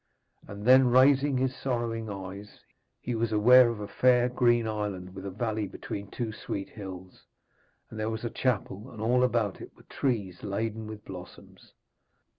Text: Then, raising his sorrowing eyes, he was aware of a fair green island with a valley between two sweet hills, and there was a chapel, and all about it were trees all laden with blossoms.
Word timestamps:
Then, 0.49 0.87
raising 0.87 1.37
his 1.37 1.55
sorrowing 1.55 2.09
eyes, 2.09 2.59
he 2.99 3.13
was 3.13 3.31
aware 3.31 3.69
of 3.69 3.79
a 3.79 3.87
fair 3.87 4.29
green 4.29 4.67
island 4.67 5.13
with 5.13 5.27
a 5.27 5.29
valley 5.29 5.67
between 5.67 6.07
two 6.07 6.31
sweet 6.31 6.69
hills, 6.69 7.21
and 7.91 7.99
there 7.99 8.09
was 8.09 8.25
a 8.25 8.31
chapel, 8.31 8.89
and 8.89 8.99
all 8.99 9.23
about 9.23 9.61
it 9.61 9.69
were 9.77 9.83
trees 9.83 10.43
all 10.43 10.49
laden 10.49 10.87
with 10.87 11.05
blossoms. 11.05 11.73